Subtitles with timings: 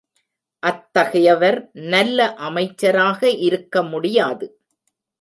[0.63, 1.59] அத்தகையவர்
[1.73, 4.47] நல்ல அமைச்சராக இருக்க முடியாது.